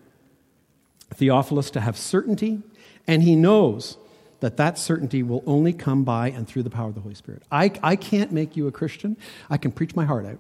[1.13, 2.61] Theophilus to have certainty,
[3.07, 3.97] and he knows
[4.43, 7.43] that that certainty will only come by and through the power of the Holy Spirit.
[7.49, 9.15] I, I can't make you a Christian.
[9.49, 10.37] I can preach my heart out.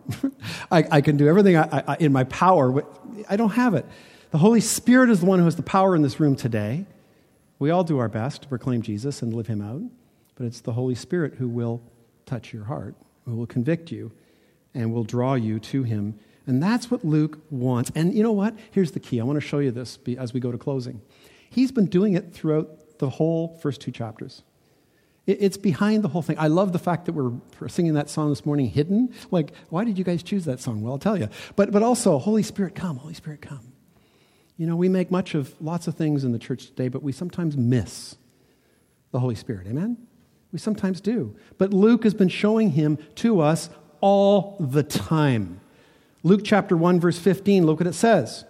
[0.71, 2.83] I, I, can do everything I, I, in my power.
[3.29, 3.85] I don't have it.
[4.31, 6.85] The Holy Spirit is the one who has the power in this room today.
[7.59, 9.83] We all do our best to proclaim Jesus and live him out,
[10.35, 11.81] but it's the Holy Spirit who will
[12.25, 14.11] touch your heart, who will convict you,
[14.73, 16.19] and will draw you to him.
[16.45, 17.89] And that's what Luke wants.
[17.95, 18.53] And you know what?
[18.71, 19.21] Here's the key.
[19.21, 21.01] I want to show you this as we go to closing.
[21.53, 24.41] He's been doing it throughout the whole first two chapters.
[25.27, 26.37] It's behind the whole thing.
[26.37, 27.31] I love the fact that we're
[27.69, 29.13] singing that song this morning, Hidden.
[29.31, 30.81] Like, why did you guys choose that song?
[30.81, 31.29] Well, I'll tell you.
[31.55, 33.71] But, but also, Holy Spirit, come, Holy Spirit, come.
[34.57, 37.11] You know, we make much of lots of things in the church today, but we
[37.11, 38.15] sometimes miss
[39.11, 39.67] the Holy Spirit.
[39.67, 39.95] Amen?
[40.51, 41.35] We sometimes do.
[41.57, 43.69] But Luke has been showing him to us
[44.01, 45.61] all the time.
[46.23, 48.43] Luke chapter 1, verse 15, look what it says.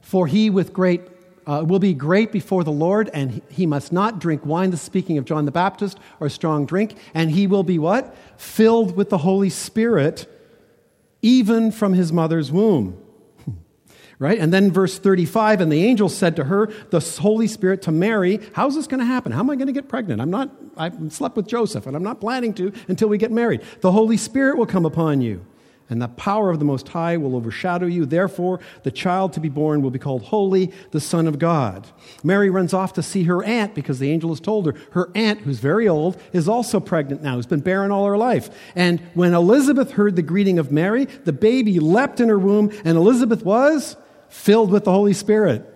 [0.00, 1.02] For he with great
[1.46, 5.18] uh, will be great before the Lord, and he must not drink wine, the speaking
[5.18, 8.14] of John the Baptist, or strong drink, and he will be what?
[8.36, 10.26] Filled with the Holy Spirit,
[11.20, 13.02] even from his mother's womb
[14.18, 14.38] right?
[14.38, 18.40] And then verse 35, and the angel said to her, the Holy Spirit to Mary,
[18.52, 19.32] how's this going to happen?
[19.32, 20.20] How am I going to get pregnant?
[20.20, 23.62] I'm not, I slept with Joseph, and I'm not planning to until we get married.
[23.80, 25.44] The Holy Spirit will come upon you,
[25.92, 28.06] and the power of the Most High will overshadow you.
[28.06, 31.86] Therefore, the child to be born will be called Holy, the Son of God.
[32.24, 34.74] Mary runs off to see her aunt because the angel has told her.
[34.92, 38.48] Her aunt, who's very old, is also pregnant now, who's been barren all her life.
[38.74, 42.96] And when Elizabeth heard the greeting of Mary, the baby leapt in her womb, and
[42.96, 43.96] Elizabeth was
[44.30, 45.68] filled with the Holy Spirit.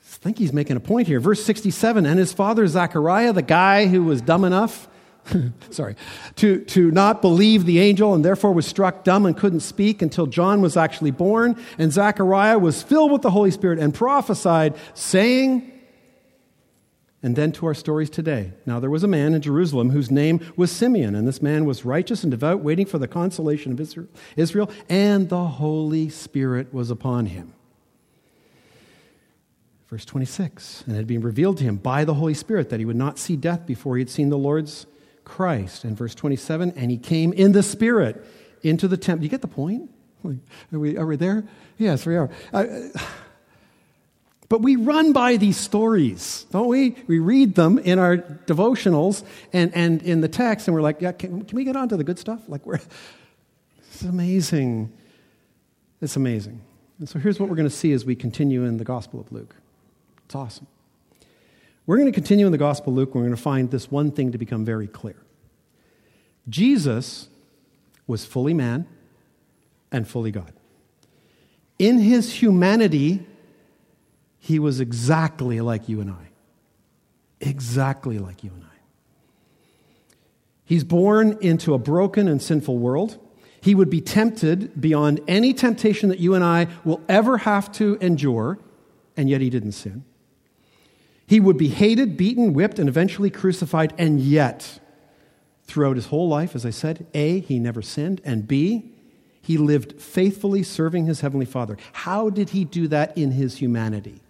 [0.00, 1.18] I think he's making a point here.
[1.18, 4.88] Verse 67 And his father Zechariah, the guy who was dumb enough,
[5.70, 5.96] sorry,
[6.36, 10.26] to, to not believe the angel and therefore was struck dumb and couldn't speak until
[10.26, 11.56] John was actually born.
[11.78, 15.70] And Zechariah was filled with the Holy Spirit and prophesied, saying,
[17.22, 18.52] and then to our stories today.
[18.66, 21.84] Now, there was a man in Jerusalem whose name was Simeon, and this man was
[21.84, 23.80] righteous and devout, waiting for the consolation of
[24.36, 27.54] Israel, and the Holy Spirit was upon him.
[29.88, 32.84] Verse 26 And it had been revealed to him by the Holy Spirit that he
[32.84, 34.86] would not see death before he had seen the Lord's
[35.24, 35.84] Christ.
[35.84, 38.24] And verse 27 And he came in the Spirit
[38.62, 39.24] into the temple.
[39.24, 39.90] You get the point?
[40.24, 41.44] Are we, are we there?
[41.76, 42.30] Yes, we are.
[42.52, 42.64] Uh,
[44.48, 46.96] but we run by these stories, don't we?
[47.06, 51.12] We read them in our devotionals and, and in the text, and we're like, yeah,
[51.12, 52.40] can, can we get on to the good stuff?
[52.48, 52.80] Like, we're,
[53.92, 54.92] it's amazing.
[56.00, 56.60] It's amazing.
[56.98, 59.30] And so here's what we're going to see as we continue in the Gospel of
[59.32, 59.54] Luke.
[60.24, 60.66] It's awesome.
[61.86, 63.14] We're going to continue in the Gospel of Luke.
[63.14, 65.16] We're going to find this one thing to become very clear
[66.48, 67.28] Jesus
[68.06, 68.86] was fully man
[69.90, 70.52] and fully God.
[71.78, 73.26] In his humanity,
[74.38, 76.28] he was exactly like you and I.
[77.40, 78.68] Exactly like you and I.
[80.64, 83.18] He's born into a broken and sinful world.
[83.60, 87.96] He would be tempted beyond any temptation that you and I will ever have to
[88.00, 88.58] endure,
[89.16, 90.04] and yet he didn't sin.
[91.26, 94.80] He would be hated, beaten, whipped, and eventually crucified, and yet,
[95.64, 98.92] throughout his whole life, as I said, A, he never sinned, and B,
[99.40, 101.76] he lived faithfully serving his heavenly Father.
[101.92, 104.20] How did he do that in his humanity?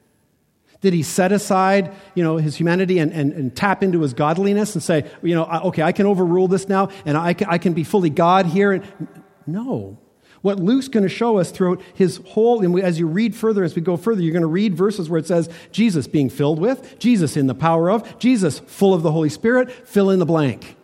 [0.81, 4.75] Did he set aside, you know, his humanity and, and, and tap into his godliness
[4.75, 7.73] and say, you know, okay, I can overrule this now and I can, I can
[7.73, 8.73] be fully God here?
[8.73, 9.09] And,
[9.47, 9.99] No.
[10.45, 13.75] What Luke's going to show us throughout his whole, and as you read further, as
[13.75, 16.99] we go further, you're going to read verses where it says Jesus being filled with,
[16.99, 20.77] Jesus in the power of, Jesus full of the Holy Spirit, fill in the blank.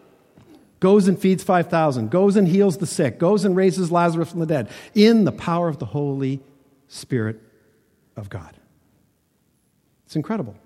[0.80, 4.46] Goes and feeds 5,000, goes and heals the sick, goes and raises Lazarus from the
[4.46, 6.40] dead, in the power of the Holy
[6.88, 7.38] Spirit
[8.16, 8.56] of God.
[10.06, 10.56] It's incredible.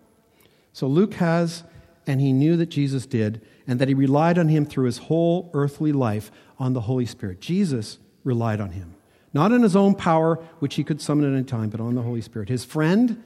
[0.73, 1.65] So Luke has,
[2.07, 5.51] and he knew that Jesus did, and that he relied on him through his whole
[5.53, 6.31] earthly life,
[6.61, 7.41] on the Holy Spirit.
[7.41, 8.95] Jesus relied on him,
[9.33, 12.03] not on his own power, which he could summon at any time, but on the
[12.03, 13.23] Holy Spirit, his friend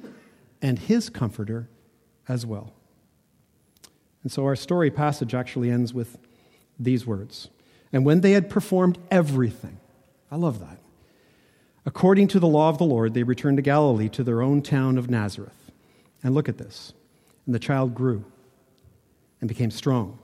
[0.60, 1.68] and his comforter
[2.28, 2.72] as well.
[4.22, 6.18] And so our story passage actually ends with
[6.78, 7.48] these words.
[7.92, 9.78] And when they had performed everything,
[10.30, 10.78] I love that.
[11.86, 14.98] According to the law of the Lord, they returned to Galilee, to their own town
[14.98, 15.70] of Nazareth.
[16.22, 16.92] And look at this.
[17.46, 18.24] And the child grew
[19.40, 20.18] and became strong,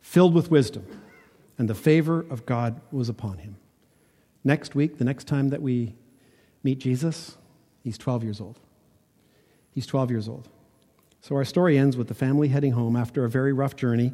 [0.00, 0.86] filled with wisdom,
[1.58, 3.56] and the favor of God was upon him.
[4.44, 5.94] Next week, the next time that we
[6.62, 7.36] meet Jesus,
[7.82, 8.58] he's 12 years old.
[9.72, 10.48] He's 12 years old.
[11.20, 14.12] So our story ends with the family heading home after a very rough journey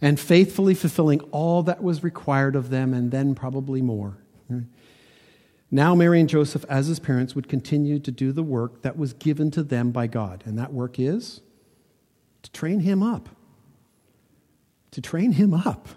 [0.00, 4.18] and faithfully fulfilling all that was required of them and then probably more.
[5.70, 9.14] Now, Mary and Joseph, as his parents, would continue to do the work that was
[9.14, 10.42] given to them by God.
[10.44, 11.40] And that work is
[12.42, 13.30] to train him up.
[14.90, 15.88] To train him up.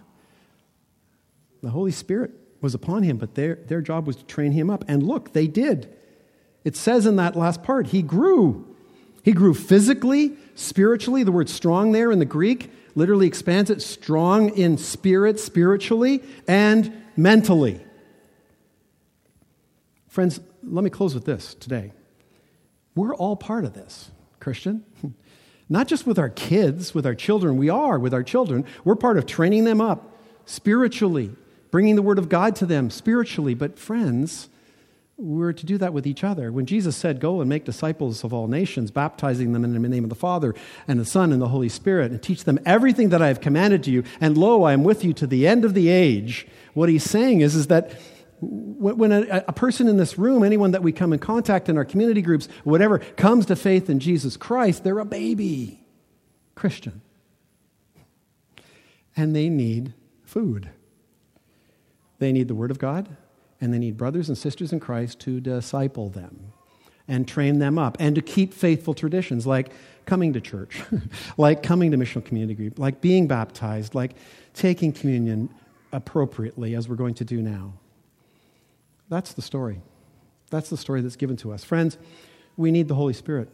[1.61, 2.32] The Holy Spirit
[2.62, 4.84] was upon him, but their, their job was to train him up.
[4.88, 5.93] And look, they did.
[6.64, 8.76] It says in that last part, he grew.
[9.24, 11.24] He grew physically, spiritually.
[11.24, 17.03] The word strong there in the Greek literally expands it strong in spirit, spiritually, and
[17.16, 17.82] mentally.
[20.08, 21.91] Friends, let me close with this today.
[22.95, 24.86] We're all part of this, Christian.
[25.70, 27.58] Not just with our kids, with our children.
[27.58, 28.66] We are with our children.
[28.84, 31.32] We're part of training them up spiritually,
[31.76, 33.53] bringing the Word of God to them spiritually.
[33.53, 34.47] But, friends,
[35.17, 36.49] we're to do that with each other.
[36.49, 40.05] When Jesus said, Go and make disciples of all nations, baptizing them in the name
[40.05, 40.55] of the Father
[40.88, 43.84] and the Son and the Holy Spirit, and teach them everything that I have commanded
[43.84, 46.88] to you, and lo, I am with you to the end of the age, what
[46.88, 47.91] he's saying is, is that
[48.39, 51.84] when a, a, person in this room, anyone that we come in contact in our
[51.84, 55.84] community groups, whatever, comes to faith in Jesus Christ, they're a baby
[56.55, 57.01] Christian.
[59.17, 60.69] And they need food.
[62.26, 63.07] They need the Word of God,
[63.61, 66.53] and they need brothers and sisters in Christ to disciple them
[67.07, 69.71] and train them up and to keep faithful traditions like
[70.07, 70.82] coming to church,
[71.38, 74.15] like coming to missional community group, like being baptized, like
[74.55, 75.49] taking communion
[75.93, 77.73] appropriately, as we're going to do now.
[79.07, 79.84] That's the story.
[80.49, 81.63] That's the story that's given to us.
[81.63, 81.95] Friends,
[82.57, 83.49] we need the Holy Spirit.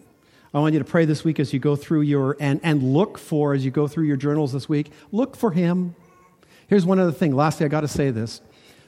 [0.54, 3.18] I want you to pray this week as you go through your, and, and look
[3.18, 5.94] for, as you go through your journals this week, look for Him.
[6.68, 7.36] Here's one other thing.
[7.36, 8.40] Lastly, I got to say this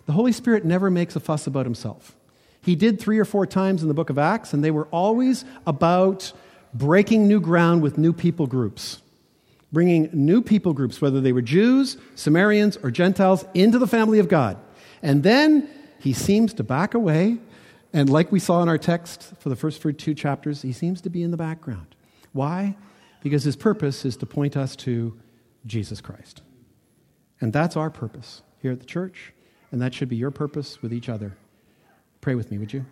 [0.06, 2.16] the Holy Spirit never makes a fuss about Himself.
[2.62, 5.44] He did three or four times in the book of Acts, and they were always
[5.68, 6.32] about
[6.74, 9.02] breaking new ground with new people groups.
[9.72, 14.28] Bringing new people groups, whether they were Jews, Samaritans, or Gentiles, into the family of
[14.28, 14.58] God.
[15.02, 15.68] And then
[16.00, 17.38] he seems to back away.
[17.92, 21.10] And like we saw in our text for the first two chapters, he seems to
[21.10, 21.96] be in the background.
[22.32, 22.76] Why?
[23.22, 25.18] Because his purpose is to point us to
[25.66, 26.42] Jesus Christ.
[27.42, 29.34] And that's our purpose here at the church,
[29.74, 31.36] and that should be your purpose with each other.
[32.22, 32.86] Pray with me, would you?